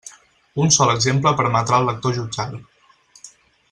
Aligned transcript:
Un 0.63 0.71
sol 0.77 0.93
exemple 0.93 1.35
permetrà 1.43 1.81
al 1.81 1.87
lector 1.91 2.19
jutjar-ho. 2.19 2.63